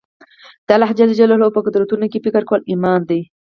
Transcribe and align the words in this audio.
د 0.67 0.69
الله 0.75 0.91
جل 0.99 1.09
جلاله 1.19 1.47
په 1.55 1.59
قدرتونو 1.65 2.05
کښي 2.11 2.19
فکر 2.25 2.43
کول 2.49 2.61
ایمان 2.71 3.01
دئ. 3.09 3.21